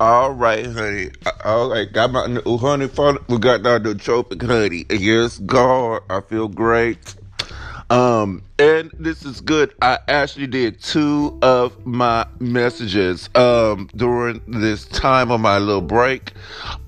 All 0.00 0.32
right, 0.32 0.66
honey. 0.66 1.10
All 1.44 1.70
right, 1.70 1.90
got 1.90 2.10
my 2.10 2.26
new 2.26 2.56
honey. 2.58 2.86
We 3.28 3.38
got 3.38 3.62
the 3.62 3.78
nootropic 3.78 4.42
honey. 4.42 4.86
Yes, 4.90 5.38
God, 5.38 6.02
I 6.10 6.20
feel 6.20 6.48
great. 6.48 7.14
Um, 7.90 8.42
and 8.58 8.90
this 8.98 9.24
is 9.24 9.40
good. 9.40 9.72
I 9.82 9.98
actually 10.08 10.48
did 10.48 10.80
two 10.82 11.38
of 11.42 11.86
my 11.86 12.26
messages 12.40 13.28
um 13.36 13.88
during 13.94 14.42
this 14.48 14.84
time 14.86 15.30
of 15.30 15.40
my 15.40 15.58
little 15.58 15.80
break. 15.80 16.32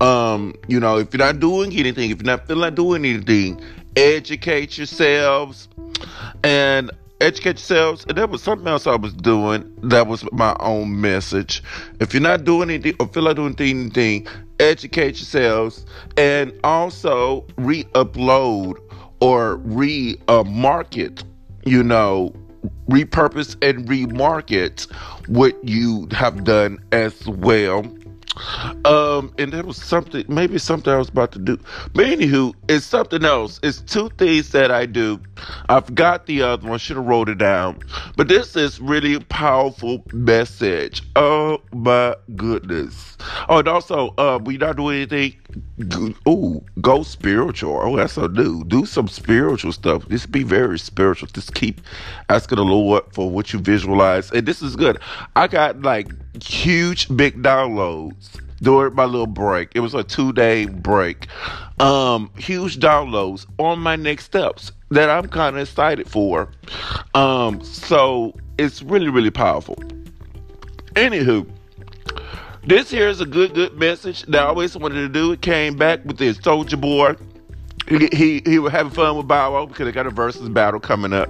Um, 0.01 0.55
you 0.67 0.81
know, 0.81 0.97
if 0.97 1.13
you're 1.13 1.25
not 1.25 1.39
doing 1.39 1.71
anything, 1.77 2.09
if 2.09 2.17
you're 2.17 2.25
not 2.25 2.45
feeling 2.45 2.61
like 2.61 2.75
doing 2.75 3.05
anything, 3.05 3.61
educate 3.95 4.77
yourselves 4.77 5.69
and 6.43 6.91
educate 7.27 7.57
yourselves. 7.57 8.05
And 8.07 8.17
there 8.17 8.25
was 8.25 8.41
something 8.41 8.67
else 8.67 8.87
I 8.87 8.95
was 8.95 9.13
doing 9.13 9.69
that 9.83 10.07
was 10.07 10.23
my 10.31 10.55
own 10.61 11.01
message. 11.01 11.61
If 11.99 12.13
you're 12.13 12.23
not 12.23 12.45
doing 12.45 12.69
anything 12.69 12.95
or 12.99 13.07
feel 13.07 13.23
like 13.23 13.35
doing 13.35 13.55
anything, 13.59 14.27
educate 14.59 15.17
yourselves 15.17 15.85
and 16.15 16.57
also 16.63 17.45
re-upload 17.57 18.77
or 19.19 19.57
re-market, 19.57 21.23
you 21.65 21.83
know, 21.83 22.33
repurpose 22.89 23.55
and 23.61 23.87
remarket 23.87 24.89
what 25.27 25.61
you 25.63 26.07
have 26.11 26.43
done 26.45 26.79
as 26.91 27.27
well 27.27 27.83
um, 28.85 29.33
and 29.37 29.51
that 29.53 29.65
was 29.65 29.77
something, 29.77 30.25
maybe 30.27 30.57
something 30.57 30.91
I 30.91 30.97
was 30.97 31.09
about 31.09 31.31
to 31.33 31.39
do. 31.39 31.59
But 31.93 32.07
anywho, 32.07 32.53
it's 32.67 32.85
something 32.85 33.23
else. 33.23 33.59
It's 33.63 33.81
two 33.81 34.09
things 34.17 34.51
that 34.51 34.71
I 34.71 34.85
do. 34.85 35.19
I 35.69 35.79
forgot 35.81 36.25
the 36.25 36.41
other 36.41 36.67
one. 36.67 36.79
Should 36.79 36.97
have 36.97 37.05
wrote 37.05 37.29
it 37.29 37.37
down. 37.37 37.79
But 38.15 38.27
this 38.27 38.55
is 38.55 38.79
really 38.79 39.19
powerful 39.19 40.03
message. 40.13 41.01
Oh 41.15 41.61
my 41.73 42.15
goodness. 42.35 43.17
Oh, 43.49 43.59
and 43.59 43.67
also, 43.67 44.13
uh, 44.17 44.39
we 44.43 44.57
not 44.57 44.77
doing 44.77 44.97
anything. 44.97 46.15
Oh, 46.25 46.63
go 46.81 47.03
spiritual. 47.03 47.79
Oh, 47.81 47.95
that's 47.95 48.17
a 48.17 48.27
new. 48.27 48.63
Do 48.65 48.85
some 48.85 49.07
spiritual 49.07 49.71
stuff. 49.71 50.07
Just 50.09 50.31
be 50.31 50.43
very 50.43 50.77
spiritual. 50.77 51.27
Just 51.29 51.55
keep 51.55 51.81
asking 52.29 52.57
the 52.57 52.63
Lord 52.65 53.03
for 53.11 53.29
what 53.29 53.53
you 53.53 53.59
visualize. 53.59 54.31
And 54.31 54.47
this 54.47 54.61
is 54.61 54.75
good. 54.75 54.99
I 55.35 55.47
got 55.47 55.81
like 55.81 56.07
huge 56.43 57.15
big 57.15 57.41
downloads 57.41 58.29
during 58.61 58.95
my 58.95 59.05
little 59.05 59.27
break. 59.27 59.69
It 59.75 59.81
was 59.81 59.93
a 59.93 60.03
two 60.03 60.33
day 60.33 60.65
break. 60.65 61.27
Um, 61.79 62.31
huge 62.37 62.79
downloads 62.79 63.45
on 63.59 63.79
my 63.79 63.95
next 63.95 64.25
steps 64.25 64.71
that 64.89 65.09
I'm 65.09 65.27
kind 65.27 65.55
of 65.55 65.61
excited 65.61 66.09
for. 66.09 66.49
Um, 67.13 67.63
so 67.63 68.33
it's 68.57 68.81
really, 68.81 69.09
really 69.09 69.29
powerful. 69.29 69.75
Anywho, 70.95 71.47
this 72.65 72.89
here 72.89 73.07
is 73.07 73.21
a 73.21 73.25
good, 73.25 73.53
good 73.53 73.77
message 73.77 74.23
that 74.23 74.41
I 74.41 74.47
always 74.47 74.75
wanted 74.75 75.01
to 75.01 75.09
do. 75.09 75.31
It 75.33 75.41
came 75.41 75.75
back 75.75 76.03
with 76.05 76.17
this 76.17 76.37
Soulja 76.39 76.79
Boy. 76.79 77.15
He, 77.87 78.09
he, 78.11 78.41
he 78.45 78.59
was 78.59 78.71
having 78.71 78.91
fun 78.91 79.15
with 79.15 79.27
Bow 79.27 79.53
Wow 79.53 79.65
because 79.67 79.85
they 79.85 79.91
got 79.91 80.07
a 80.07 80.09
versus 80.09 80.49
battle 80.49 80.79
coming 80.79 81.13
up. 81.13 81.29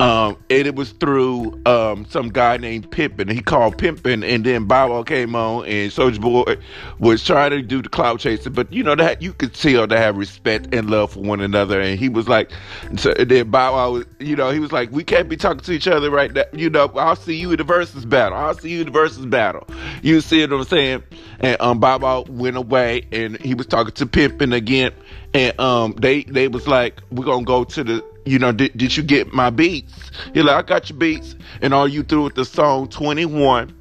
Um, 0.00 0.37
and 0.50 0.66
it 0.66 0.74
was 0.74 0.92
through 0.92 1.60
um, 1.66 2.06
some 2.06 2.30
guy 2.30 2.56
named 2.56 2.90
Pimpin. 2.90 3.30
He 3.30 3.40
called 3.40 3.76
Pimpin, 3.76 4.26
and 4.26 4.44
then 4.44 4.64
Bow 4.64 4.90
Wow 4.90 5.02
came 5.02 5.34
on, 5.34 5.66
and 5.66 5.92
Soulja 5.92 6.20
Boy 6.20 6.56
was 6.98 7.22
trying 7.22 7.50
to 7.50 7.62
do 7.62 7.82
the 7.82 7.88
cloud 7.88 8.20
chasing, 8.20 8.52
but 8.52 8.72
you 8.72 8.82
know 8.82 8.94
that 8.94 9.20
you 9.20 9.32
could 9.32 9.54
tell 9.54 9.86
they 9.86 9.98
have 9.98 10.16
respect 10.16 10.74
and 10.74 10.90
love 10.90 11.12
for 11.12 11.20
one 11.20 11.40
another. 11.40 11.80
And 11.80 11.98
he 11.98 12.08
was 12.08 12.28
like, 12.28 12.50
so 12.96 13.12
then 13.12 13.50
Bow 13.50 13.74
Wow, 13.74 13.92
was, 13.92 14.06
you 14.18 14.36
know, 14.36 14.50
he 14.50 14.60
was 14.60 14.72
like, 14.72 14.90
we 14.90 15.04
can't 15.04 15.28
be 15.28 15.36
talking 15.36 15.60
to 15.60 15.72
each 15.72 15.88
other 15.88 16.10
right 16.10 16.32
now. 16.32 16.44
You 16.52 16.70
know, 16.70 16.86
I'll 16.96 17.16
see 17.16 17.36
you 17.36 17.50
in 17.50 17.58
the 17.58 17.64
versus 17.64 18.04
battle. 18.04 18.38
I'll 18.38 18.54
see 18.54 18.70
you 18.70 18.80
in 18.80 18.86
the 18.86 18.92
versus 18.92 19.26
battle. 19.26 19.66
You 20.02 20.20
see 20.20 20.40
what 20.42 20.52
I'm 20.52 20.64
saying? 20.64 21.02
And 21.40 21.60
um, 21.60 21.78
Bow 21.78 21.98
Wow 21.98 22.24
went 22.28 22.56
away, 22.56 23.02
and 23.12 23.38
he 23.40 23.54
was 23.54 23.66
talking 23.66 23.92
to 23.94 24.06
Pimpin 24.06 24.54
again, 24.54 24.92
and 25.34 25.58
um, 25.60 25.92
they 25.92 26.22
they 26.22 26.48
was 26.48 26.66
like, 26.66 27.02
we're 27.10 27.24
gonna 27.24 27.44
go 27.44 27.64
to 27.64 27.84
the 27.84 28.17
you 28.30 28.38
know, 28.38 28.52
did, 28.52 28.76
did 28.76 28.96
you 28.96 29.02
get 29.02 29.32
my 29.32 29.50
beats? 29.50 30.10
He 30.34 30.42
like, 30.42 30.56
I 30.56 30.66
got 30.66 30.90
your 30.90 30.98
beats. 30.98 31.34
And 31.62 31.74
all 31.74 31.88
you 31.88 32.02
through 32.02 32.24
with 32.24 32.34
the 32.34 32.44
song 32.44 32.88
21 32.88 33.74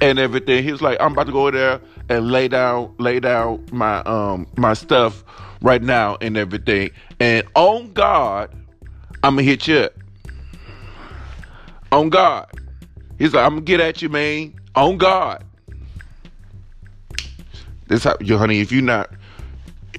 and 0.00 0.18
everything. 0.18 0.64
He 0.64 0.72
was 0.72 0.82
like, 0.82 0.98
I'm 1.00 1.12
about 1.12 1.26
to 1.26 1.32
go 1.32 1.50
there 1.50 1.80
and 2.08 2.30
lay 2.30 2.48
down, 2.48 2.94
lay 2.98 3.20
down 3.20 3.64
my 3.72 3.98
um 4.00 4.46
my 4.56 4.74
stuff 4.74 5.24
right 5.60 5.82
now 5.82 6.16
and 6.20 6.36
everything. 6.36 6.90
And 7.18 7.46
on 7.54 7.92
God, 7.92 8.50
I'm 9.22 9.34
gonna 9.34 9.42
hit 9.42 9.66
you 9.66 9.78
up. 9.78 9.92
On 11.92 12.08
God. 12.08 12.46
He's 13.18 13.34
like, 13.34 13.44
I'm 13.44 13.52
gonna 13.52 13.62
get 13.62 13.80
at 13.80 14.00
you, 14.00 14.08
man. 14.08 14.54
On 14.74 14.96
God. 14.96 15.44
This 17.88 18.04
how 18.04 18.16
you 18.20 18.38
honey, 18.38 18.60
if 18.60 18.70
you 18.70 18.80
not 18.80 19.10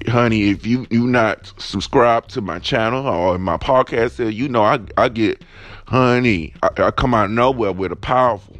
honey, 0.08 0.50
if 0.50 0.66
you 0.66 0.86
you 0.90 1.06
not 1.06 1.52
subscribed 1.58 2.30
to 2.30 2.40
my 2.40 2.58
channel 2.58 3.06
or 3.06 3.38
my 3.38 3.56
podcast, 3.56 4.16
there, 4.16 4.30
you 4.30 4.48
know 4.48 4.62
I 4.62 4.80
I 4.96 5.08
get, 5.08 5.42
honey, 5.86 6.54
I, 6.62 6.68
I 6.82 6.90
come 6.90 7.14
out 7.14 7.30
nowhere 7.30 7.72
with 7.72 7.92
a 7.92 7.96
powerful. 7.96 8.56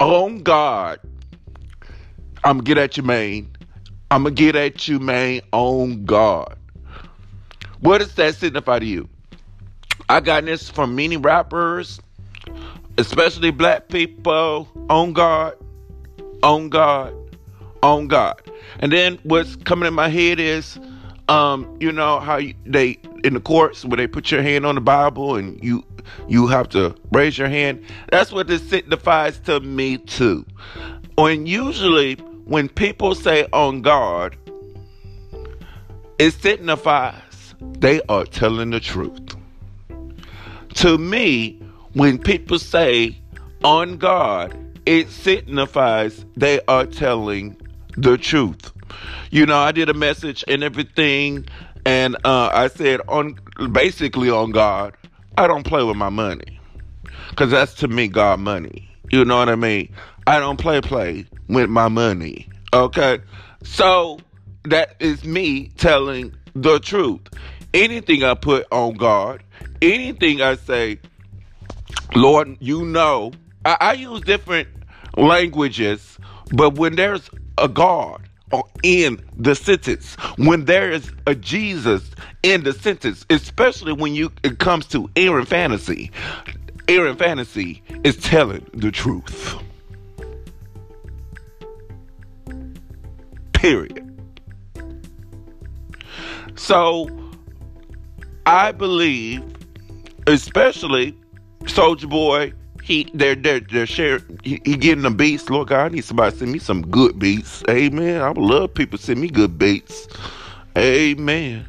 Oh 0.00 0.38
God, 0.38 1.00
I'm 2.44 2.58
get 2.58 2.78
at 2.78 2.96
you, 2.96 3.02
man. 3.02 3.48
I'm 4.10 4.24
gonna 4.24 4.34
get 4.34 4.56
at 4.56 4.88
you, 4.88 4.98
man. 4.98 5.40
On 5.52 6.04
God, 6.04 6.56
what 7.80 7.98
does 7.98 8.14
that 8.14 8.34
signify 8.34 8.80
to 8.80 8.86
you? 8.86 9.08
I 10.08 10.20
got 10.20 10.44
this 10.44 10.68
from 10.68 10.94
many 10.94 11.16
rappers, 11.16 12.00
especially 12.98 13.50
black 13.50 13.88
people. 13.88 14.68
On 14.90 15.12
God, 15.12 15.56
on 16.42 16.68
God, 16.68 17.14
on 17.82 18.08
God. 18.08 18.40
And 18.78 18.92
then 18.92 19.18
what's 19.22 19.56
coming 19.56 19.86
in 19.86 19.94
my 19.94 20.08
head 20.08 20.40
is, 20.40 20.78
um, 21.28 21.76
you 21.80 21.92
know 21.92 22.20
how 22.20 22.36
you, 22.36 22.54
they 22.66 22.98
in 23.24 23.34
the 23.34 23.40
courts 23.40 23.84
where 23.84 23.96
they 23.96 24.06
put 24.06 24.30
your 24.30 24.42
hand 24.42 24.66
on 24.66 24.74
the 24.74 24.80
Bible 24.80 25.36
and 25.36 25.62
you 25.62 25.84
you 26.28 26.46
have 26.48 26.68
to 26.70 26.94
raise 27.12 27.38
your 27.38 27.48
hand. 27.48 27.84
That's 28.10 28.32
what 28.32 28.48
this 28.48 28.68
signifies 28.68 29.38
to 29.40 29.60
me 29.60 29.98
too. 29.98 30.44
And 31.16 31.48
usually 31.48 32.14
when 32.44 32.68
people 32.68 33.14
say 33.14 33.46
on 33.52 33.82
God, 33.82 34.36
it 36.18 36.32
signifies 36.32 37.54
they 37.78 38.00
are 38.08 38.24
telling 38.24 38.70
the 38.70 38.80
truth. 38.80 39.36
To 40.74 40.98
me, 40.98 41.60
when 41.92 42.18
people 42.18 42.58
say 42.58 43.16
on 43.62 43.98
God, 43.98 44.56
it 44.86 45.08
signifies 45.08 46.24
they 46.36 46.60
are 46.66 46.86
telling 46.86 47.56
the 47.96 48.18
truth. 48.18 48.72
You 49.30 49.46
know, 49.46 49.58
I 49.58 49.72
did 49.72 49.88
a 49.88 49.94
message 49.94 50.44
and 50.48 50.62
everything, 50.62 51.46
and 51.84 52.16
uh, 52.24 52.50
I 52.52 52.68
said 52.68 53.00
on 53.08 53.38
basically 53.72 54.30
on 54.30 54.50
God, 54.50 54.94
I 55.36 55.46
don't 55.46 55.64
play 55.64 55.82
with 55.82 55.96
my 55.96 56.10
money, 56.10 56.60
cause 57.36 57.50
that's 57.50 57.74
to 57.74 57.88
me 57.88 58.08
God 58.08 58.40
money. 58.40 58.88
You 59.10 59.24
know 59.24 59.38
what 59.38 59.48
I 59.48 59.56
mean? 59.56 59.92
I 60.26 60.38
don't 60.38 60.58
play 60.58 60.80
play 60.80 61.26
with 61.48 61.68
my 61.68 61.88
money. 61.88 62.48
Okay, 62.72 63.18
so 63.62 64.18
that 64.64 64.96
is 65.00 65.24
me 65.24 65.68
telling 65.76 66.34
the 66.54 66.78
truth. 66.78 67.20
Anything 67.74 68.22
I 68.22 68.34
put 68.34 68.66
on 68.70 68.94
God, 68.94 69.42
anything 69.80 70.42
I 70.42 70.56
say, 70.56 71.00
Lord, 72.14 72.56
you 72.60 72.84
know, 72.84 73.32
I, 73.64 73.76
I 73.80 73.92
use 73.94 74.20
different 74.20 74.68
languages, 75.16 76.18
but 76.52 76.74
when 76.74 76.96
there's 76.96 77.28
a 77.58 77.68
God 77.68 78.28
in 78.82 79.22
the 79.36 79.54
sentence, 79.54 80.14
when 80.36 80.66
there 80.66 80.90
is 80.90 81.10
a 81.26 81.34
Jesus 81.34 82.10
in 82.42 82.64
the 82.64 82.72
sentence, 82.72 83.24
especially 83.30 83.92
when 83.92 84.14
you 84.14 84.30
it 84.42 84.58
comes 84.58 84.86
to 84.86 85.08
Aaron 85.16 85.46
Fantasy, 85.46 86.10
Aaron 86.88 87.16
Fantasy 87.16 87.82
is 88.04 88.16
telling 88.16 88.66
the 88.74 88.90
truth. 88.90 89.56
Period. 93.52 94.08
So 96.56 97.08
I 98.44 98.72
believe, 98.72 99.42
especially 100.26 101.16
Soulja 101.62 102.08
Boy 102.08 102.52
he 102.82 103.10
they're 103.14 103.34
they're 103.34 103.60
they're 103.60 103.86
sharing 103.86 104.40
he, 104.42 104.60
he 104.64 104.76
getting 104.76 105.02
the 105.02 105.10
beats. 105.10 105.48
Lord 105.48 105.68
God, 105.68 105.86
I 105.86 105.88
need 105.94 106.04
somebody 106.04 106.32
to 106.32 106.38
send 106.38 106.52
me 106.52 106.58
some 106.58 106.82
good 106.82 107.18
beats. 107.18 107.62
Amen. 107.70 108.20
I 108.20 108.28
would 108.28 108.38
love 108.38 108.74
people 108.74 108.98
send 108.98 109.20
me 109.20 109.28
good 109.28 109.58
beats. 109.58 110.08
Amen. 110.76 111.66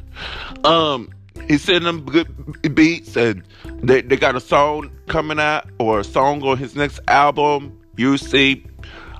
Um 0.64 1.10
he 1.48 1.58
sent 1.58 1.84
them 1.84 2.04
good 2.04 2.74
beats 2.74 3.16
and 3.16 3.42
they, 3.82 4.00
they 4.02 4.16
got 4.16 4.34
a 4.34 4.40
song 4.40 4.90
coming 5.08 5.38
out 5.38 5.68
or 5.78 6.00
a 6.00 6.04
song 6.04 6.42
on 6.42 6.56
his 6.56 6.74
next 6.74 7.00
album, 7.08 7.78
you 7.96 8.16
see. 8.16 8.64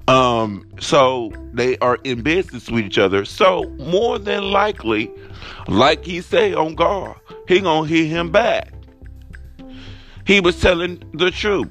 Um, 0.07 0.67
so 0.81 1.33
they 1.53 1.79
are 1.79 1.99
in 2.05 2.23
business 2.23 2.71
with 2.71 2.85
each 2.85 2.99
other. 2.99 3.25
So 3.25 3.65
more 3.79 4.19
than 4.19 4.51
likely, 4.51 5.11
like 5.67 6.05
he 6.05 6.21
say 6.21 6.53
on 6.55 6.75
God, 6.75 7.17
he 7.49 7.61
gonna 7.61 7.87
hit 7.87 8.09
him 8.09 8.31
back. 8.31 8.74
He 10.27 10.41
was 10.41 10.61
telling 10.61 11.03
the 11.13 11.31
truth. 11.31 11.71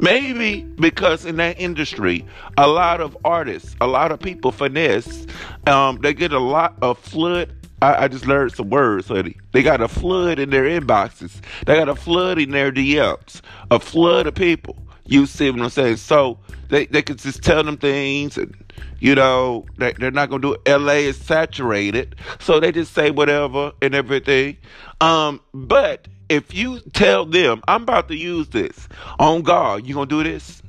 Maybe 0.00 0.62
because 0.62 1.24
in 1.24 1.36
that 1.36 1.60
industry, 1.60 2.24
a 2.56 2.66
lot 2.66 3.00
of 3.00 3.16
artists, 3.24 3.76
a 3.80 3.86
lot 3.86 4.12
of 4.12 4.20
people 4.20 4.52
finesse, 4.52 5.26
um, 5.66 5.98
they 6.02 6.14
get 6.14 6.32
a 6.32 6.38
lot 6.38 6.76
of 6.82 6.98
flood. 6.98 7.52
I, 7.82 8.04
I 8.04 8.08
just 8.08 8.26
learned 8.26 8.52
some 8.52 8.70
words, 8.70 9.08
honey. 9.08 9.36
They 9.52 9.62
got 9.62 9.80
a 9.80 9.88
flood 9.88 10.38
in 10.38 10.50
their 10.50 10.64
inboxes. 10.64 11.40
They 11.66 11.76
got 11.76 11.88
a 11.88 11.94
flood 11.96 12.38
in 12.38 12.50
their 12.50 12.70
DMs. 12.72 13.40
A 13.70 13.80
flood 13.80 14.26
of 14.26 14.34
people. 14.34 14.76
You 15.06 15.26
see 15.26 15.50
what 15.50 15.60
I'm 15.60 15.70
saying? 15.70 15.96
So 15.96 16.38
they, 16.68 16.86
they 16.86 17.02
could 17.02 17.18
just 17.18 17.42
tell 17.42 17.64
them 17.64 17.76
things 17.76 18.38
and 18.38 18.54
you 19.00 19.14
know 19.14 19.66
they, 19.78 19.92
they're 19.94 20.10
not 20.10 20.30
gonna 20.30 20.40
do 20.42 20.54
it. 20.54 20.78
la 20.78 20.92
is 20.92 21.16
saturated 21.16 22.14
so 22.38 22.60
they 22.60 22.70
just 22.72 22.94
say 22.94 23.10
whatever 23.10 23.72
and 23.82 23.94
everything 23.94 24.56
um 25.00 25.40
but 25.52 26.06
if 26.30 26.54
you 26.54 26.80
tell 26.92 27.26
them 27.26 27.60
i'm 27.68 27.82
about 27.82 28.08
to 28.08 28.16
use 28.16 28.48
this 28.48 28.88
on 29.18 29.42
god 29.42 29.86
you 29.86 29.94
gonna 29.94 30.06
do 30.06 30.22
this 30.22 30.62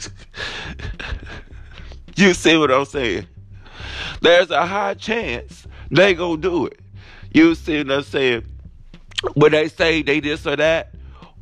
you 2.16 2.32
see 2.32 2.56
what 2.56 2.70
i'm 2.70 2.86
saying 2.86 3.26
there's 4.22 4.50
a 4.50 4.64
high 4.66 4.94
chance 4.94 5.66
they 5.90 6.14
gonna 6.14 6.40
do 6.40 6.66
it 6.66 6.80
you 7.32 7.54
see 7.54 7.76
what 7.78 7.90
i'm 7.90 8.02
saying 8.02 8.42
when 9.34 9.52
they 9.52 9.68
say 9.68 10.00
they 10.00 10.20
this 10.20 10.46
or 10.46 10.56
that 10.56 10.94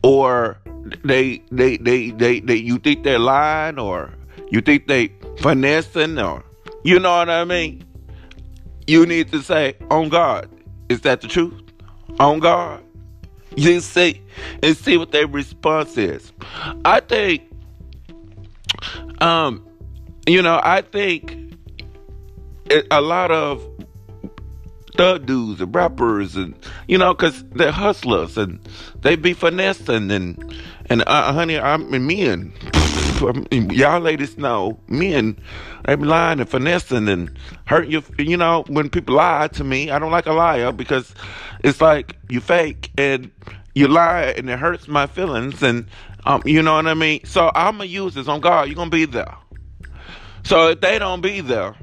or 0.03 0.59
they 1.05 1.41
they 1.53 1.77
they 1.77 2.11
they, 2.11 2.41
they 2.41 2.57
you 2.57 2.79
think 2.79 3.05
they're 3.05 3.21
lying 3.21 3.79
or 3.79 4.12
you 4.50 4.61
think 4.61 4.89
they 4.89 5.12
finessing 5.39 6.19
or 6.19 6.45
you 6.85 7.00
know 7.00 7.17
what 7.17 7.31
I 7.31 7.47
mean? 7.47 7.83
You 8.87 9.07
need 9.07 9.33
to 9.33 9.41
say, 9.41 9.75
on 9.91 10.11
God, 10.11 10.50
is 10.91 11.00
that 11.00 11.23
the 11.23 11.29
truth? 11.29 11.55
On 12.21 12.41
God. 12.41 12.84
You 13.56 13.81
see 13.81 14.23
and 14.62 14.77
see 14.77 14.97
what 14.97 15.12
their 15.12 15.27
response 15.27 15.97
is. 15.97 16.33
I 16.85 17.01
think 17.01 17.43
um 19.21 19.67
you 20.27 20.41
know, 20.43 20.59
I 20.62 20.81
think 20.81 21.37
a 22.91 23.01
lot 23.01 23.31
of 23.31 23.62
thug 24.97 25.27
dudes 25.27 25.61
and 25.61 25.75
rappers 25.75 26.37
and 26.37 26.55
you 26.87 26.97
know 26.97 27.12
because 27.12 27.45
they're 27.51 27.73
hustlers 27.73 28.39
and 28.39 28.61
they 29.01 29.17
be 29.17 29.33
finessing 29.33 30.11
and 30.11 30.55
and 30.87 31.03
uh, 31.07 31.33
honey 31.33 31.59
i'm 31.59 31.91
men 31.91 32.53
y'all 33.50 34.00
ladies 34.00 34.37
know 34.37 34.78
men 34.88 35.38
they 35.84 35.94
be 35.94 36.05
lying 36.05 36.40
and 36.40 36.49
finessing 36.49 37.08
and 37.08 37.38
hurt 37.66 37.88
you 37.88 38.02
you 38.19 38.37
know 38.37 38.64
when 38.69 38.90
people 38.90 39.14
lie 39.14 39.49
to 39.49 39.64
me. 39.64 39.90
I 39.90 39.99
don't 39.99 40.11
like 40.11 40.26
a 40.26 40.32
liar 40.32 40.72
because 40.72 41.14
it's 41.62 41.81
like 41.81 42.16
you 42.28 42.40
fake 42.40 42.90
and 42.99 43.31
you 43.75 43.88
lie 43.88 44.34
and 44.37 44.49
it 44.50 44.58
hurts 44.58 44.88
my 44.88 45.06
feelings 45.06 45.62
and 45.62 45.87
um, 46.26 46.43
you 46.46 46.62
know 46.62 46.75
what 46.75 46.87
i 46.87 46.94
mean? 46.94 47.25
So 47.25 47.50
i'm 47.55 47.78
gonna 47.78 47.84
use 47.84 48.14
this 48.14 48.28
on 48.28 48.40
god. 48.40 48.69
You're 48.69 48.76
gonna 48.76 48.90
be 48.90 49.05
there. 49.05 49.34
So 50.44 50.69
if 50.69 50.81
they 50.81 50.99
don't 50.99 51.20
be 51.20 51.40
there 51.40 51.75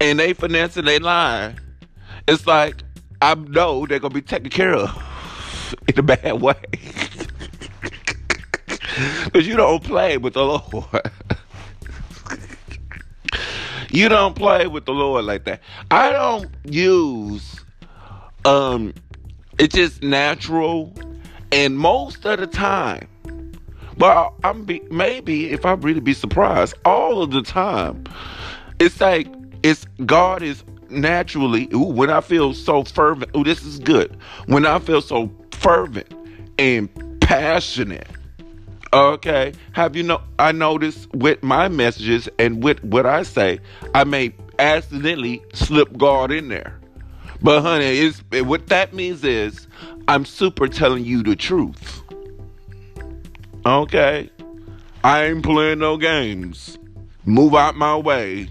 and 0.00 0.18
they 0.18 0.32
finesse 0.32 0.76
and 0.76 0.86
they 0.86 0.98
lie 0.98 1.54
it's 2.28 2.46
like 2.46 2.76
I 3.22 3.34
know 3.34 3.86
they're 3.86 3.98
gonna 3.98 4.14
be 4.14 4.22
taken 4.22 4.50
care 4.50 4.74
of 4.74 5.74
in 5.88 5.98
a 5.98 6.02
bad 6.02 6.40
way. 6.40 6.54
Because 9.24 9.46
you 9.46 9.56
don't 9.56 9.82
play 9.82 10.18
with 10.18 10.34
the 10.34 10.44
Lord. 10.44 11.10
you 13.90 14.08
don't 14.08 14.34
play 14.34 14.66
with 14.66 14.84
the 14.84 14.92
Lord 14.92 15.24
like 15.24 15.44
that. 15.44 15.60
I 15.90 16.10
don't 16.10 16.50
use 16.64 17.60
um 18.44 18.94
it's 19.58 19.74
just 19.74 20.02
natural 20.02 20.94
and 21.52 21.76
most 21.76 22.24
of 22.24 22.40
the 22.40 22.46
time 22.46 23.06
well 23.98 24.34
i'm 24.44 24.64
be, 24.64 24.80
maybe 24.90 25.50
if 25.50 25.66
i 25.66 25.72
really 25.72 26.00
be 26.00 26.14
surprised 26.14 26.72
all 26.86 27.20
of 27.20 27.32
the 27.32 27.42
time 27.42 28.02
it's 28.78 28.98
like 28.98 29.28
it's 29.62 29.84
god 30.06 30.42
is 30.42 30.64
naturally, 30.90 31.68
ooh, 31.72 31.80
when 31.80 32.10
I 32.10 32.20
feel 32.20 32.52
so 32.52 32.84
fervent, 32.84 33.34
ooh, 33.36 33.44
this 33.44 33.62
is 33.64 33.78
good. 33.78 34.16
When 34.46 34.66
I 34.66 34.78
feel 34.78 35.00
so 35.00 35.30
fervent 35.52 36.12
and 36.58 36.88
passionate, 37.20 38.08
okay, 38.92 39.52
have 39.72 39.96
you 39.96 40.02
know? 40.02 40.20
I 40.38 40.52
notice 40.52 41.06
with 41.14 41.42
my 41.42 41.68
messages 41.68 42.28
and 42.38 42.62
with 42.62 42.82
what 42.84 43.06
I 43.06 43.22
say, 43.22 43.60
I 43.94 44.04
may 44.04 44.32
accidentally 44.58 45.42
slip 45.54 45.96
God 45.96 46.30
in 46.30 46.48
there. 46.48 46.78
But 47.42 47.62
honey, 47.62 47.98
it's, 47.98 48.22
what 48.44 48.66
that 48.68 48.92
means 48.92 49.24
is 49.24 49.66
I'm 50.08 50.24
super 50.24 50.68
telling 50.68 51.04
you 51.04 51.22
the 51.22 51.36
truth. 51.36 52.02
Okay? 53.64 54.30
I 55.02 55.24
ain't 55.26 55.42
playing 55.42 55.78
no 55.78 55.96
games. 55.96 56.78
Move 57.24 57.54
out 57.54 57.76
my 57.76 57.96
way 57.96 58.48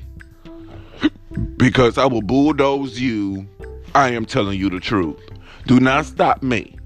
because 1.58 1.98
I 1.98 2.06
will 2.06 2.22
bulldoze 2.22 3.00
you. 3.00 3.48
I 3.94 4.12
am 4.12 4.26
telling 4.26 4.60
you 4.60 4.70
the 4.70 4.80
truth. 4.80 5.20
Do 5.68 5.80
not 5.80 6.06
stop 6.06 6.42
me. 6.42 6.78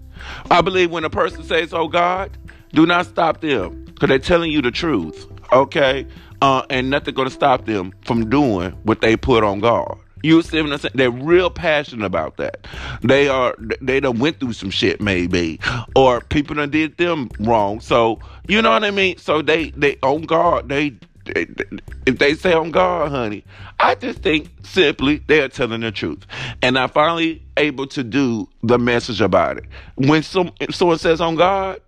I 0.50 0.62
believe 0.62 0.92
when 0.92 1.04
a 1.04 1.10
person 1.10 1.44
says, 1.44 1.74
Oh 1.74 1.88
God, 1.88 2.38
do 2.74 2.86
not 2.86 3.06
stop 3.06 3.42
them 3.42 3.86
because 3.86 4.10
they're 4.10 4.20
telling 4.20 4.52
you 4.52 4.62
the 4.62 4.72
truth. 4.72 5.28
Okay? 5.52 6.06
Uh, 6.42 6.66
and 6.70 6.90
nothing 6.90 7.14
going 7.14 7.28
to 7.28 7.34
stop 7.34 7.66
them 7.66 7.94
from 8.04 8.30
doing 8.30 8.72
what 8.84 9.02
they 9.02 9.16
put 9.16 9.44
on 9.44 9.60
God. 9.60 9.98
You 10.24 10.42
see 10.42 10.62
what 10.62 10.72
I'm 10.72 10.78
saying? 10.80 10.94
They're 10.96 11.12
real 11.12 11.50
passionate 11.50 12.06
about 12.06 12.38
that. 12.38 12.66
They 13.02 13.28
are 13.28 13.56
they 13.82 14.00
done 14.00 14.20
went 14.20 14.40
through 14.40 14.54
some 14.54 14.70
shit 14.70 15.02
maybe. 15.02 15.60
Or 15.96 16.22
people 16.22 16.56
done 16.56 16.70
did 16.70 16.98
them 16.98 17.30
wrong. 17.40 17.82
So 17.82 18.20
you 18.48 18.62
know 18.62 18.72
what 18.72 18.86
I 18.86 18.92
mean? 18.92 19.18
So 19.18 19.42
they 19.42 19.72
they 19.72 19.98
on 20.02 20.22
guard, 20.22 20.70
they 20.70 20.96
if 21.26 22.18
they 22.20 22.36
say 22.36 22.54
on 22.54 22.72
God, 22.72 23.10
honey, 23.10 23.44
I 23.80 23.96
just 23.96 24.20
think 24.20 24.50
simply 24.64 25.18
they 25.28 25.42
are 25.42 25.50
telling 25.50 25.82
the 25.82 25.92
truth. 25.92 26.26
And 26.62 26.78
I'm 26.78 26.90
finally 26.90 27.44
able 27.58 27.88
to 27.88 28.04
do 28.04 28.50
the 28.62 28.78
message 28.78 29.22
about 29.22 29.58
it. 29.58 29.66
When 29.96 30.24
some 30.24 30.52
someone 30.72 31.00
says 31.00 31.22
on 31.22 31.36
God, 31.36 31.82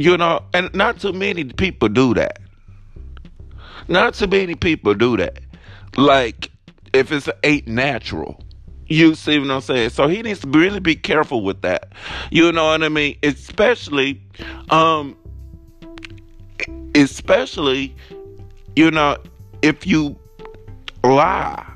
you 0.00 0.16
know, 0.16 0.42
and 0.54 0.72
not 0.74 0.98
too 0.98 1.12
many 1.12 1.44
people 1.44 1.90
do 1.90 2.14
that. 2.14 2.38
Not 3.86 4.14
too 4.14 4.28
many 4.28 4.54
people 4.54 4.94
do 4.94 5.18
that. 5.18 5.40
Like 5.94 6.50
if 6.94 7.12
it's 7.12 7.28
ain't 7.44 7.68
natural. 7.68 8.42
You 8.86 9.14
see 9.14 9.38
what 9.38 9.50
I'm 9.50 9.60
saying? 9.60 9.90
So 9.90 10.08
he 10.08 10.22
needs 10.22 10.40
to 10.40 10.48
really 10.48 10.80
be 10.80 10.96
careful 10.96 11.42
with 11.42 11.60
that. 11.62 11.92
You 12.30 12.50
know 12.50 12.68
what 12.68 12.82
I 12.82 12.88
mean? 12.88 13.18
Especially, 13.22 14.22
um, 14.70 15.18
especially 16.94 17.94
you 18.76 18.90
know, 18.90 19.18
if 19.60 19.86
you 19.86 20.18
lie, 21.04 21.70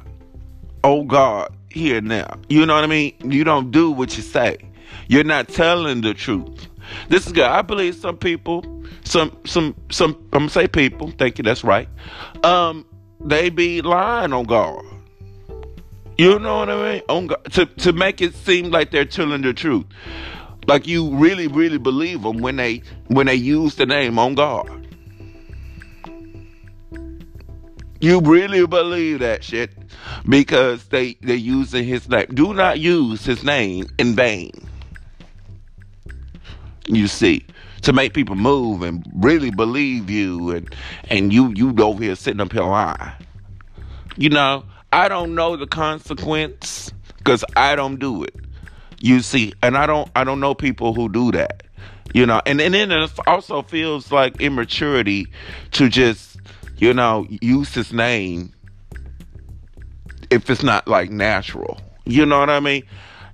oh 0.82 1.04
God, 1.04 1.52
here 1.68 2.00
now, 2.00 2.38
you 2.48 2.64
know 2.64 2.74
what 2.74 2.84
I 2.84 2.86
mean? 2.86 3.14
You 3.22 3.44
don't 3.44 3.70
do 3.70 3.90
what 3.90 4.16
you 4.16 4.22
say. 4.22 4.56
You're 5.08 5.24
not 5.24 5.48
telling 5.48 6.00
the 6.00 6.14
truth. 6.14 6.68
This 7.08 7.26
is 7.26 7.32
good. 7.32 7.44
I 7.44 7.62
believe 7.62 7.94
some 7.94 8.16
people, 8.16 8.64
some, 9.04 9.36
some, 9.44 9.74
some, 9.90 10.16
I'm 10.32 10.40
gonna 10.40 10.50
say 10.50 10.68
people, 10.68 11.10
thank 11.18 11.38
you, 11.38 11.44
that's 11.44 11.64
right. 11.64 11.88
Um, 12.42 12.86
they 13.20 13.50
be 13.50 13.82
lying 13.82 14.32
on 14.32 14.44
God. 14.44 14.84
You 16.16 16.38
know 16.38 16.58
what 16.58 16.70
I 16.70 16.92
mean? 16.92 17.02
On 17.08 17.26
God, 17.26 17.44
to, 17.52 17.66
to 17.66 17.92
make 17.92 18.20
it 18.20 18.34
seem 18.34 18.70
like 18.70 18.90
they're 18.90 19.04
telling 19.04 19.42
the 19.42 19.52
truth. 19.52 19.86
Like 20.66 20.86
you 20.86 21.14
really, 21.14 21.48
really 21.48 21.78
believe 21.78 22.22
them 22.22 22.38
when 22.38 22.56
they 22.56 22.82
when 23.08 23.26
they 23.26 23.34
use 23.34 23.74
the 23.74 23.84
name 23.84 24.18
on 24.18 24.34
God. 24.34 24.86
You 28.00 28.20
really 28.20 28.66
believe 28.66 29.18
that 29.20 29.42
shit 29.42 29.70
because 30.28 30.84
they 30.86 31.14
they 31.14 31.36
using 31.36 31.84
his 31.84 32.08
name. 32.08 32.26
Do 32.32 32.54
not 32.54 32.78
use 32.78 33.24
his 33.24 33.42
name 33.42 33.86
in 33.98 34.14
vain. 34.14 34.52
You 36.86 37.06
see, 37.06 37.46
to 37.82 37.92
make 37.92 38.12
people 38.14 38.36
move 38.36 38.82
and 38.82 39.06
really 39.14 39.50
believe 39.50 40.10
you, 40.10 40.50
and 40.50 40.74
and 41.10 41.32
you 41.32 41.52
you 41.54 41.74
over 41.82 42.02
here 42.02 42.14
sitting 42.14 42.40
up 42.40 42.52
here 42.52 42.62
lying. 42.62 43.12
You 44.16 44.28
know, 44.28 44.64
I 44.92 45.08
don't 45.08 45.34
know 45.34 45.56
the 45.56 45.66
consequence 45.66 46.92
because 47.18 47.44
I 47.56 47.74
don't 47.74 47.98
do 47.98 48.22
it. 48.22 48.34
You 49.00 49.20
see, 49.20 49.52
and 49.62 49.76
I 49.76 49.86
don't 49.86 50.10
I 50.14 50.24
don't 50.24 50.40
know 50.40 50.54
people 50.54 50.94
who 50.94 51.08
do 51.08 51.32
that. 51.32 51.62
You 52.12 52.26
know, 52.26 52.40
and 52.46 52.60
and 52.60 52.74
then 52.74 52.92
it 52.92 53.10
also 53.26 53.62
feels 53.62 54.12
like 54.12 54.40
immaturity 54.40 55.26
to 55.72 55.88
just 55.88 56.34
you 56.76 56.92
know, 56.92 57.26
use 57.40 57.72
his 57.74 57.92
name 57.92 58.52
if 60.30 60.50
it's 60.50 60.62
not 60.62 60.88
like 60.88 61.10
natural. 61.10 61.80
You 62.04 62.26
know 62.26 62.40
what 62.40 62.50
I 62.50 62.60
mean? 62.60 62.82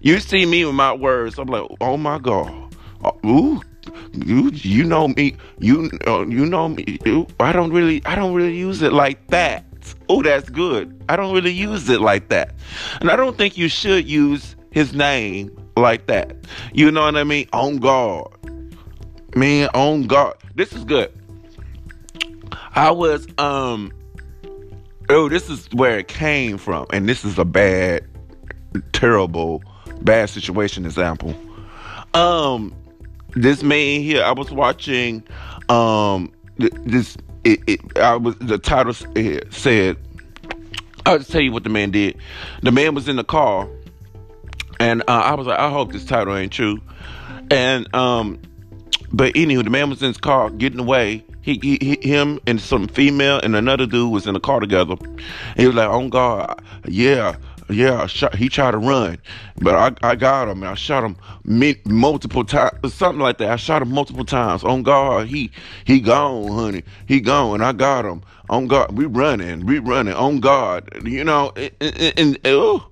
You 0.01 0.21
see 0.21 0.47
me 0.47 0.65
with 0.65 0.75
my 0.75 0.93
words, 0.93 1.39
I'm 1.39 1.49
like, 1.49 1.69
oh 1.81 1.97
my 1.97 2.19
god, 2.19 2.60
ooh, 3.25 3.61
you 4.13 4.51
you 4.53 4.85
know 4.85 5.09
me, 5.09 5.37
you 5.59 5.91
uh, 6.07 6.27
you 6.27 6.47
know 6.47 6.69
me. 6.69 6.99
Ooh, 7.07 7.27
I 7.39 7.53
don't 7.53 7.73
really 7.73 8.03
I 8.05 8.15
don't 8.15 8.35
really 8.35 8.57
use 8.57 8.83
it 8.83 8.93
like 8.93 9.27
that. 9.29 9.65
Oh, 10.09 10.23
that's 10.23 10.49
good. 10.49 11.03
I 11.09 11.17
don't 11.17 11.35
really 11.35 11.53
use 11.53 11.89
it 11.89 12.01
like 12.01 12.29
that, 12.29 12.55
and 13.01 13.11
I 13.11 13.17
don't 13.17 13.37
think 13.37 13.57
you 13.57 13.69
should 13.69 14.09
use 14.09 14.57
his 14.71 14.93
name 14.93 15.57
like 15.77 16.07
that. 16.07 16.37
You 16.73 16.91
know 16.91 17.03
what 17.03 17.17
I 17.17 17.25
mean? 17.25 17.49
On 17.53 17.79
God. 17.79 18.29
Man, 19.35 19.69
on 19.75 20.03
God. 20.07 20.35
This 20.55 20.73
is 20.73 20.85
good. 20.85 21.13
I 22.75 22.91
was 22.91 23.27
um 23.39 23.93
oh, 25.11 25.29
this 25.29 25.51
is 25.51 25.69
where 25.73 25.99
it 25.99 26.09
came 26.09 26.57
from, 26.57 26.87
and 26.93 27.09
this 27.09 27.25
is 27.25 27.39
a 27.39 27.45
bad, 27.45 28.07
terrible, 28.93 29.63
bad 30.03 30.31
situation 30.31 30.85
example. 30.85 31.35
Um, 32.15 32.75
this 33.35 33.63
man 33.63 34.03
here, 34.03 34.23
I 34.23 34.33
was 34.33 34.51
watching 34.51 35.23
um 35.69 36.33
this 36.59 37.17
it, 37.45 37.61
it 37.67 37.99
I 37.99 38.17
was 38.17 38.37
the 38.37 38.59
title 38.59 38.93
said 39.51 39.97
I'll 41.07 41.19
just 41.19 41.31
tell 41.31 41.41
you 41.41 41.53
what 41.53 41.65
the 41.65 41.71
man 41.71 41.91
did. 41.91 42.19
The 42.63 42.73
man 42.73 42.95
was 42.95 43.09
in 43.09 43.17
the 43.17 43.25
car, 43.25 43.69
and 44.79 45.03
uh, 45.03 45.13
I 45.13 45.35
was 45.35 45.47
like, 45.47 45.59
I 45.59 45.71
hope 45.71 45.93
this 45.93 46.05
title 46.05 46.37
ain't 46.37 46.53
true. 46.53 46.81
And 47.51 47.93
um, 47.95 48.41
but 49.13 49.35
anywho, 49.35 49.65
the 49.65 49.71
man 49.71 49.91
was 49.91 50.03
in 50.03 50.09
his 50.09 50.19
car 50.19 50.51
getting 50.51 50.79
away. 50.79 51.25
He, 51.43 51.59
he, 51.63 51.99
him 52.07 52.39
and 52.47 52.61
some 52.61 52.87
female 52.87 53.41
and 53.41 53.57
another 53.57 53.87
dude 53.87 54.13
was 54.13 54.27
in 54.27 54.35
the 54.35 54.41
car 54.41 54.61
together. 54.61 54.95
He 55.57 55.67
was 55.67 55.75
like, 55.75 55.89
"Oh 55.89 56.07
God, 56.09 56.63
yeah, 56.87 57.37
yeah." 57.71 58.07
Shot, 58.07 58.35
he 58.35 58.49
tried 58.49 58.73
to 58.73 58.79
run, 58.79 59.19
but 59.61 59.75
I, 59.75 60.11
I 60.11 60.17
got 60.17 60.49
him. 60.49 60.63
and 60.63 60.71
I 60.71 60.75
shot 60.75 61.05
him 61.05 61.17
multiple 61.85 62.45
times, 62.45 62.95
something 62.95 63.21
like 63.21 63.39
that. 63.39 63.51
I 63.51 63.57
shot 63.57 63.83
him 63.83 63.91
multiple 63.91 64.25
times. 64.25 64.65
On 64.65 64.83
God, 64.83 65.27
he 65.29 65.51
he 65.85 66.01
gone, 66.01 66.49
honey. 66.49 66.85
He 67.07 67.21
gone. 67.21 67.55
And 67.57 67.65
I 67.65 67.73
got 67.73 68.05
him. 68.05 68.23
On 68.49 68.67
God, 68.67 68.97
we 68.99 69.07
running, 69.07 69.65
we 69.65 69.79
running. 69.79 70.15
On 70.15 70.41
God, 70.41 70.89
you 71.07 71.23
know, 71.23 71.53
and, 71.55 71.71
and, 71.81 72.19
and 72.19 72.39
oh. 72.47 72.87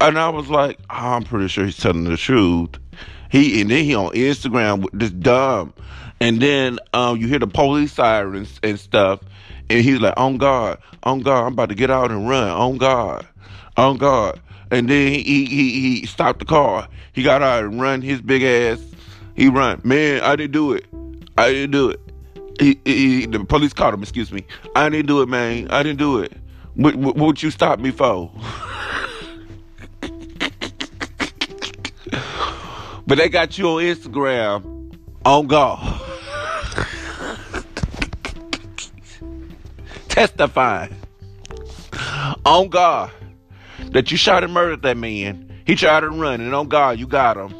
And 0.00 0.18
I 0.18 0.28
was 0.28 0.48
like, 0.48 0.78
oh, 0.88 0.94
I'm 0.94 1.24
pretty 1.24 1.48
sure 1.48 1.64
he's 1.64 1.76
telling 1.76 2.04
the 2.04 2.16
truth. 2.16 2.70
He 3.30 3.60
and 3.60 3.70
then 3.70 3.84
he 3.84 3.94
on 3.94 4.12
Instagram 4.12 4.82
with 4.82 4.98
this 4.98 5.10
dumb, 5.10 5.74
and 6.20 6.40
then 6.40 6.78
um, 6.94 7.18
you 7.18 7.28
hear 7.28 7.38
the 7.38 7.46
police 7.46 7.92
sirens 7.92 8.58
and 8.62 8.80
stuff, 8.80 9.20
and 9.70 9.84
he's 9.84 10.00
like, 10.00 10.14
"On 10.16 10.36
God, 10.36 10.78
on 11.02 11.20
God, 11.20 11.46
I'm 11.46 11.52
about 11.52 11.68
to 11.70 11.74
get 11.74 11.90
out 11.90 12.10
and 12.10 12.28
run. 12.28 12.48
On 12.48 12.78
God, 12.78 13.26
on 13.76 13.96
God." 13.98 14.40
And 14.70 14.88
then 14.88 15.12
he 15.12 15.44
he 15.46 15.98
he 16.00 16.06
stopped 16.06 16.40
the 16.40 16.44
car. 16.44 16.88
He 17.12 17.22
got 17.22 17.42
out 17.42 17.64
and 17.64 17.80
run 17.80 18.02
his 18.02 18.20
big 18.20 18.42
ass. 18.42 18.82
He 19.34 19.48
run, 19.48 19.80
man. 19.84 20.20
I 20.22 20.36
didn't 20.36 20.52
do 20.52 20.72
it. 20.72 20.84
I 21.36 21.52
didn't 21.52 21.70
do 21.70 21.90
it. 21.90 22.00
He, 22.60 22.80
he, 22.84 23.26
the 23.26 23.44
police 23.44 23.72
caught 23.72 23.94
him. 23.94 24.02
Excuse 24.02 24.32
me. 24.32 24.44
I 24.74 24.88
didn't 24.88 25.06
do 25.06 25.22
it, 25.22 25.28
man. 25.28 25.70
I 25.70 25.84
didn't 25.84 26.00
do 26.00 26.18
it. 26.18 26.32
What, 26.74 26.96
what, 26.96 27.16
what 27.16 27.42
you 27.42 27.52
stop 27.52 27.78
me 27.78 27.92
for? 27.92 28.32
But 33.08 33.16
they 33.16 33.30
got 33.30 33.56
you 33.56 33.66
on 33.70 33.82
Instagram 33.82 34.92
on 35.24 35.46
God. 35.46 36.07
Testifying 40.08 40.94
on 42.44 42.68
God 42.68 43.10
that 43.90 44.10
you 44.10 44.16
shot 44.16 44.44
and 44.44 44.52
murdered 44.52 44.82
that 44.82 44.96
man. 44.96 45.44
He 45.66 45.74
tried 45.74 46.00
to 46.00 46.10
run, 46.10 46.40
and 46.40 46.54
on 46.54 46.68
God, 46.68 46.98
you 46.98 47.06
got 47.06 47.36
him. 47.36 47.54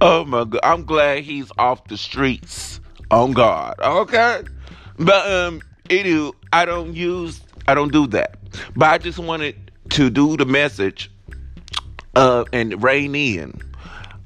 Oh 0.00 0.24
my 0.24 0.44
God. 0.44 0.60
I'm 0.64 0.84
glad 0.84 1.22
he's 1.22 1.52
off 1.58 1.84
the 1.84 1.96
streets 1.96 2.80
on 3.10 3.32
God. 3.32 3.76
Okay? 3.78 4.42
But, 4.98 5.30
um, 5.30 5.62
anywho, 5.88 6.34
I 6.52 6.64
don't 6.64 6.94
use 6.94 7.40
I 7.66 7.74
don't 7.74 7.92
do 7.92 8.06
that. 8.08 8.36
But 8.74 8.90
I 8.90 8.98
just 8.98 9.18
wanted 9.18 9.70
to 9.90 10.10
do 10.10 10.36
the 10.36 10.44
message 10.44 11.10
uh, 12.14 12.44
and 12.52 12.82
rein 12.82 13.14
in 13.14 13.60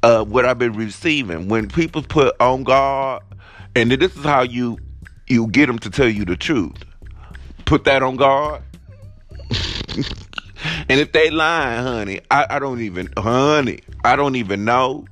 uh, 0.07 0.25
what 0.25 0.45
I've 0.45 0.59
been 0.59 0.75
receiving. 0.75 1.49
When 1.49 1.69
people 1.69 2.01
put 2.01 2.41
on 2.41 2.63
God, 2.63 3.23
and 3.75 3.91
this 3.91 4.17
is 4.17 4.25
how 4.25 4.43
you 4.43 4.79
you 5.27 5.49
get 5.49 5.67
them 5.67 5.81
to 5.81 5.91
tell 5.91 6.09
you 6.09 6.25
the 6.25 6.37
truth. 6.37 6.77
Put 7.65 7.85
that 7.85 8.05
on 8.05 8.15
God. 8.15 8.63
and 10.89 11.01
if 11.01 11.11
they 11.11 11.31
lying, 11.31 11.83
honey, 11.83 12.21
I, 12.31 12.47
I 12.51 12.59
don't 12.61 12.81
even, 12.81 13.09
honey, 13.17 13.81
I 14.05 14.15
don't 14.15 14.37
even 14.37 14.65
know. 14.65 15.07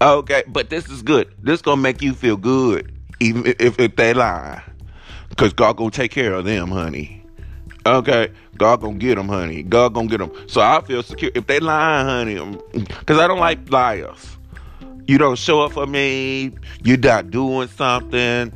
Okay, 0.00 0.42
but 0.48 0.68
this 0.68 0.88
is 0.88 1.02
good. 1.02 1.32
This 1.40 1.62
gonna 1.62 1.80
make 1.80 2.02
you 2.02 2.12
feel 2.12 2.36
good, 2.36 2.92
even 3.20 3.46
if, 3.46 3.78
if 3.78 3.94
they 3.94 4.12
lie, 4.12 4.60
cause 5.36 5.52
God 5.52 5.76
gonna 5.76 5.92
take 5.92 6.10
care 6.10 6.34
of 6.34 6.44
them, 6.44 6.68
honey. 6.68 7.21
Okay, 7.84 8.30
God 8.58 8.80
gonna 8.80 8.96
get 8.96 9.16
them, 9.16 9.28
honey. 9.28 9.62
God 9.62 9.94
gonna 9.94 10.08
get 10.08 10.18
them. 10.18 10.30
So 10.46 10.60
I 10.60 10.80
feel 10.82 11.02
secure. 11.02 11.32
If 11.34 11.46
they 11.46 11.58
lie, 11.58 12.04
honey, 12.04 12.58
because 12.72 13.18
I 13.18 13.26
don't 13.26 13.40
like 13.40 13.70
liars. 13.70 14.36
You 15.08 15.18
don't 15.18 15.36
show 15.36 15.62
up 15.62 15.72
for 15.72 15.86
me. 15.86 16.52
You're 16.84 16.96
not 16.96 17.30
doing 17.30 17.68
something. 17.68 18.52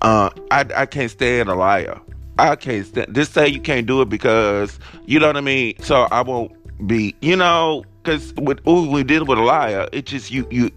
Uh, 0.00 0.30
I 0.50 0.64
I 0.74 0.86
can't 0.86 1.10
stand 1.10 1.50
a 1.50 1.54
liar. 1.54 2.00
I 2.38 2.56
can't 2.56 2.86
stand. 2.86 3.14
Just 3.14 3.34
say 3.34 3.48
you 3.48 3.60
can't 3.60 3.86
do 3.86 4.00
it 4.00 4.08
because 4.08 4.78
you 5.04 5.18
know 5.18 5.26
what 5.26 5.36
I 5.36 5.42
mean. 5.42 5.74
So 5.82 6.08
I 6.10 6.22
won't 6.22 6.52
be. 6.86 7.14
You 7.20 7.36
know, 7.36 7.84
because 8.02 8.32
with 8.34 8.66
ooh, 8.66 8.90
we 8.90 9.02
deal 9.02 9.26
with 9.26 9.38
a 9.38 9.42
liar, 9.42 9.88
it 9.92 10.06
just 10.06 10.30
you 10.30 10.46
you 10.50 10.70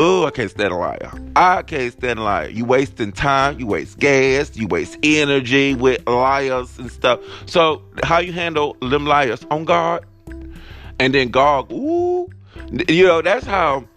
Oh, 0.00 0.24
I 0.26 0.30
can't 0.30 0.48
stand 0.48 0.72
a 0.72 0.76
liar. 0.76 1.10
I 1.34 1.62
can't 1.62 1.92
stand 1.92 2.20
a 2.20 2.22
liar. 2.22 2.48
You 2.50 2.64
wasting 2.64 3.10
time, 3.10 3.58
you 3.58 3.66
waste 3.66 3.98
gas, 3.98 4.56
you 4.56 4.68
waste 4.68 4.96
energy 5.02 5.74
with 5.74 6.06
liars 6.06 6.78
and 6.78 6.88
stuff. 6.88 7.18
So 7.46 7.82
how 8.04 8.20
you 8.20 8.32
handle 8.32 8.76
them 8.80 9.06
liars 9.06 9.44
on 9.50 9.64
God? 9.64 10.06
And 11.00 11.12
then 11.12 11.30
God, 11.30 11.72
ooh, 11.72 12.28
you 12.88 13.08
know, 13.08 13.22
that's 13.22 13.44
how 13.44 13.88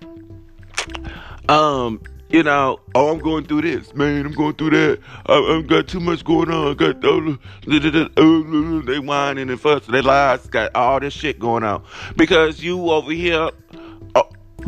um 1.48 2.02
you 2.32 2.42
know, 2.42 2.80
oh, 2.96 3.12
I'm 3.12 3.20
going 3.20 3.46
through 3.46 3.62
this, 3.62 3.94
man. 3.94 4.26
I'm 4.26 4.32
going 4.32 4.56
through 4.56 4.72
that. 4.72 5.00
I, 5.28 5.34
I 5.36 5.62
got 5.62 5.88
too 5.88 6.00
much 6.00 6.24
going 6.24 6.50
on. 6.50 6.72
I 6.72 6.74
got 6.74 7.06
uh, 7.06 8.82
they 8.86 9.00
whining 9.00 9.50
and 9.52 9.62
fussing. 9.62 9.92
They 9.92 10.02
lies. 10.02 10.48
Got 10.48 10.74
all 10.74 11.00
this 11.00 11.14
shit 11.14 11.38
going 11.38 11.64
on 11.64 11.84
because 12.16 12.64
you 12.64 12.90
over 12.90 13.12
here 13.12 13.52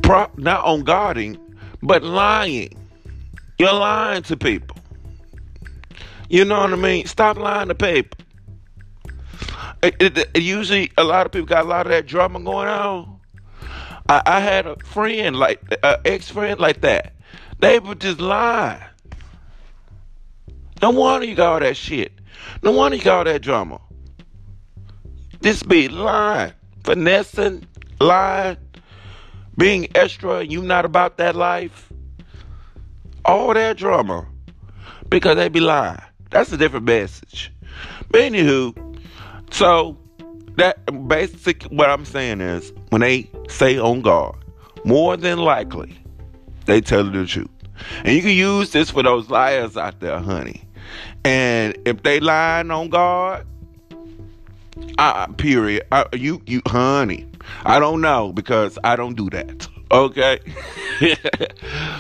pro- 0.02 0.32
not 0.38 0.64
on 0.66 0.84
guarding, 0.84 1.38
but 1.82 2.04
lying. 2.04 2.76
You're 3.60 3.74
lying 3.74 4.24
to 4.24 4.38
people. 4.38 4.78
You 6.30 6.46
know 6.46 6.60
what 6.60 6.74
I 6.74 6.76
mean? 6.76 7.06
Stop 7.06 7.38
lying 7.38 7.68
to 7.68 7.76
people. 7.76 8.26
It, 9.84 9.96
it, 10.00 10.18
it, 10.18 10.42
usually, 10.42 10.92
a 10.98 11.04
lot 11.04 11.26
of 11.26 11.32
people 11.32 11.46
got 11.46 11.66
a 11.66 11.68
lot 11.68 11.86
of 11.86 11.92
that 11.92 12.08
drama 12.08 12.40
going 12.40 12.68
on. 12.68 13.20
I, 14.10 14.22
I 14.26 14.40
had 14.40 14.66
a 14.66 14.78
friend 14.78 15.36
like 15.36 15.62
an 15.84 15.98
ex 16.06 16.30
friend 16.30 16.60
like 16.60 16.82
that. 16.82 17.14
They 17.60 17.80
would 17.80 18.02
just 18.02 18.20
lie. 18.20 18.86
No 20.82 20.90
wonder 20.90 21.26
you 21.26 21.36
got 21.36 21.54
all 21.54 21.60
that 21.60 21.78
shit. 21.78 22.14
No 22.62 22.72
wonder 22.72 22.98
you 22.98 23.04
got 23.04 23.20
all 23.20 23.34
that 23.34 23.42
drama. 23.42 23.80
This 25.42 25.64
be 25.64 25.90
lying, 25.90 26.54
finessing, 26.84 27.68
lying, 28.00 28.58
being 29.58 29.88
extra 29.96 30.40
and 30.40 30.52
you 30.52 30.62
not 30.62 30.86
about 30.86 31.18
that 31.18 31.36
life, 31.36 31.92
all 33.26 33.54
that 33.54 33.78
drama, 33.78 34.26
because 35.10 35.36
they 35.36 35.50
be 35.50 35.60
lying. 35.60 36.02
That's 36.32 36.52
a 36.52 36.58
different 36.58 36.86
message. 36.86 37.52
But 38.10 38.22
anywho, 38.22 38.76
so 39.52 39.98
that 40.56 41.08
basic 41.08 41.64
what 41.64 41.90
I'm 41.90 42.06
saying 42.06 42.42
is 42.42 42.74
when 42.90 43.02
they 43.02 43.30
say 43.48 43.78
on 43.78 44.02
God, 44.02 44.36
more 44.84 45.16
than 45.18 45.40
likely 45.40 45.98
they 46.66 46.82
tell 46.82 47.04
the 47.04 47.26
truth. 47.26 47.50
And 48.04 48.16
you 48.16 48.22
can 48.22 48.32
use 48.32 48.72
this 48.72 48.90
for 48.92 49.04
those 49.04 49.30
liars 49.30 49.78
out 49.78 50.00
there, 50.00 50.20
honey. 50.20 50.64
And 51.26 51.78
if 51.86 52.04
they 52.04 52.20
lying 52.20 52.72
on 52.72 52.90
God, 52.90 53.46
uh, 54.98 55.28
period. 55.28 55.86
Uh, 55.92 56.06
you, 56.14 56.42
you, 56.46 56.62
honey. 56.68 57.28
I 57.64 57.80
don't 57.80 58.02
know 58.02 58.32
because 58.34 58.78
I 58.84 58.96
don't 58.96 59.16
do 59.16 59.30
that. 59.32 59.68
Okay. 59.92 60.40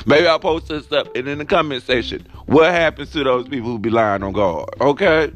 Maybe 0.08 0.26
I'll 0.26 0.40
post 0.40 0.68
this 0.68 0.86
stuff 0.86 1.10
and 1.14 1.28
in 1.28 1.38
the 1.38 1.46
comment 1.46 1.84
section. 1.84 2.26
What 2.48 2.72
happens 2.72 3.12
to 3.12 3.24
those 3.24 3.48
people 3.48 3.70
who 3.70 3.78
be 3.78 3.92
lying 3.92 4.24
on 4.24 4.34
God? 4.34 4.68
Okay. 4.82 5.32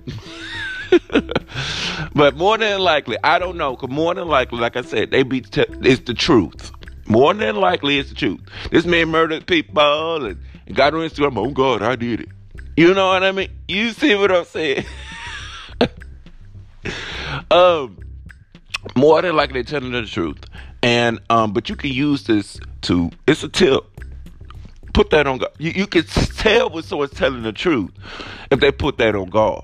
but 2.15 2.35
more 2.35 2.57
than 2.57 2.79
likely, 2.79 3.15
I 3.23 3.37
don't 3.37 3.57
know. 3.57 3.75
Cause 3.75 3.91
more 3.91 4.15
than 4.15 4.27
likely, 4.27 4.57
like 4.59 4.75
I 4.75 4.81
said, 4.81 5.11
they 5.11 5.21
be 5.21 5.41
t- 5.41 5.65
it's 5.81 6.01
the 6.01 6.15
truth. 6.15 6.71
More 7.05 7.33
than 7.35 7.57
likely, 7.57 7.99
it's 7.99 8.09
the 8.09 8.15
truth. 8.15 8.41
This 8.71 8.85
man 8.85 9.09
murdered 9.09 9.45
people 9.45 10.25
and, 10.25 10.39
and 10.65 10.75
got 10.75 10.95
on 10.95 11.01
Instagram. 11.01 11.37
Oh 11.37 11.51
God, 11.51 11.83
I 11.83 11.95
did 11.95 12.21
it. 12.21 12.29
You 12.75 12.93
know 12.93 13.07
what 13.07 13.23
I 13.23 13.31
mean? 13.31 13.49
You 13.67 13.91
see 13.91 14.15
what 14.15 14.31
I'm 14.31 14.45
saying? 14.45 14.85
um, 17.51 17.97
more 18.96 19.22
than 19.22 19.36
likely, 19.36 19.62
they're 19.62 19.79
telling 19.79 19.91
the 19.91 20.05
truth. 20.05 20.39
And 20.84 21.19
um, 21.29 21.53
but 21.53 21.69
you 21.69 21.75
can 21.75 21.91
use 21.91 22.24
this 22.24 22.60
to. 22.84 23.12
It's 23.27 23.43
a 23.43 23.50
tip. 23.50 23.84
Put 24.93 25.10
that 25.12 25.27
on 25.27 25.39
God. 25.39 25.51
You, 25.57 25.72
you 25.72 25.88
can 25.88 26.03
tell 26.03 26.69
when 26.69 26.84
someone's 26.84 27.12
telling 27.12 27.43
the 27.43 27.53
truth 27.53 27.91
if 28.51 28.60
they 28.60 28.72
put 28.72 28.98
that 28.98 29.15
on 29.15 29.29
God. 29.29 29.63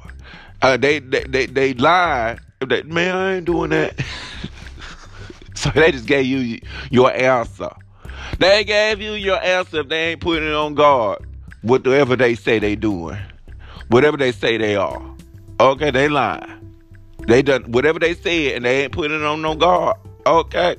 Uh, 0.61 0.77
they, 0.77 0.99
they 0.99 1.23
they 1.23 1.45
they 1.45 1.73
lie 1.73 2.37
if 2.61 2.69
they, 2.69 2.83
man, 2.83 3.15
I 3.15 3.35
ain't 3.35 3.45
doing 3.45 3.71
that. 3.71 3.99
so 5.55 5.69
they 5.71 5.91
just 5.91 6.07
gave 6.07 6.25
you 6.25 6.59
your 6.89 7.11
answer. 7.11 7.69
They 8.39 8.63
gave 8.63 9.01
you 9.01 9.13
your 9.13 9.41
answer 9.41 9.81
if 9.81 9.89
they 9.89 10.11
ain't 10.11 10.21
putting 10.21 10.47
it 10.47 10.53
on 10.53 10.73
guard. 10.73 11.25
Whatever 11.61 12.15
they 12.15 12.35
say 12.35 12.59
they 12.59 12.75
doing. 12.75 13.17
Whatever 13.89 14.17
they 14.17 14.31
say 14.31 14.57
they 14.57 14.75
are. 14.75 15.01
Okay, 15.59 15.91
they 15.91 16.09
lying. 16.09 16.52
They 17.27 17.41
done 17.41 17.63
whatever 17.71 17.99
they 17.99 18.13
said 18.13 18.53
and 18.53 18.65
they 18.65 18.83
ain't 18.83 18.91
putting 18.91 19.17
it 19.17 19.23
on 19.23 19.41
no 19.41 19.55
guard. 19.55 19.97
Okay. 20.25 20.77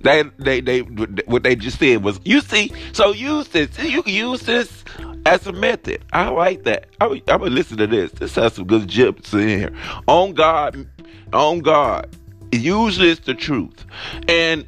They, 0.00 0.22
they, 0.38 0.60
they, 0.60 0.80
what 0.80 1.42
they 1.42 1.56
just 1.56 1.78
said 1.78 2.04
was, 2.04 2.20
you 2.24 2.40
see, 2.40 2.72
so 2.92 3.12
use 3.12 3.48
this. 3.48 3.76
You 3.78 4.02
can 4.02 4.14
use 4.14 4.42
this 4.42 4.84
as 5.26 5.46
a 5.46 5.52
method. 5.52 6.04
I 6.12 6.28
like 6.28 6.64
that. 6.64 6.86
I, 7.00 7.06
I'm 7.06 7.20
gonna 7.24 7.46
listen 7.46 7.78
to 7.78 7.86
this. 7.86 8.12
This 8.12 8.34
has 8.36 8.54
some 8.54 8.66
good 8.66 8.88
gems 8.88 9.32
in 9.34 9.48
here. 9.48 9.72
On 10.06 10.32
God, 10.34 10.86
on 11.32 11.60
God. 11.60 12.16
use 12.52 12.98
this 12.98 13.18
the 13.20 13.34
truth. 13.34 13.84
And 14.28 14.66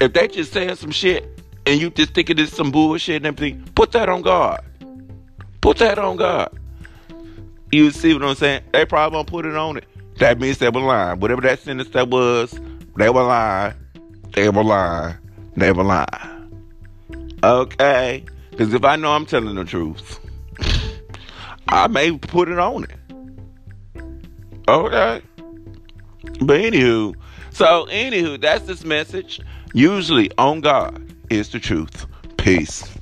if 0.00 0.12
they 0.12 0.28
just 0.28 0.52
saying 0.52 0.74
some 0.76 0.90
shit 0.90 1.40
and 1.64 1.80
you 1.80 1.90
just 1.90 2.14
thinking 2.14 2.38
it's 2.38 2.54
some 2.54 2.70
bullshit 2.70 3.16
and 3.16 3.26
everything, 3.26 3.64
put 3.74 3.92
that 3.92 4.08
on 4.08 4.22
God. 4.22 4.64
Put 5.60 5.78
that 5.78 5.98
on 5.98 6.16
God. 6.16 6.56
You 7.72 7.90
see 7.90 8.12
what 8.14 8.22
I'm 8.22 8.34
saying? 8.34 8.62
They 8.72 8.84
probably 8.84 9.16
won't 9.16 9.28
put 9.28 9.46
it 9.46 9.56
on 9.56 9.76
it. 9.76 9.84
That 10.18 10.40
means 10.40 10.58
they 10.58 10.70
were 10.70 10.80
lying. 10.80 11.20
Whatever 11.20 11.42
that 11.42 11.60
sentence 11.60 11.90
that 11.90 12.08
was, 12.08 12.58
they 12.96 13.10
were 13.10 13.22
lying. 13.22 13.74
They 14.34 14.48
were 14.48 14.64
lying. 14.64 15.16
They 15.56 15.72
were 15.72 15.84
lying. 15.84 16.08
Okay? 17.42 18.24
Because 18.50 18.72
if 18.72 18.84
I 18.84 18.96
know 18.96 19.12
I'm 19.12 19.26
telling 19.26 19.54
the 19.54 19.64
truth, 19.64 20.20
I 21.68 21.86
may 21.88 22.12
put 22.12 22.48
it 22.48 22.58
on 22.58 22.84
it. 22.84 22.90
Okay? 24.68 25.22
But 26.40 26.60
anywho, 26.60 27.14
so 27.50 27.86
anywho, 27.90 28.40
that's 28.40 28.64
this 28.64 28.84
message. 28.84 29.40
Usually 29.74 30.30
on 30.38 30.60
God 30.60 31.14
is 31.30 31.50
the 31.50 31.60
truth. 31.60 32.06
Peace. 32.38 32.95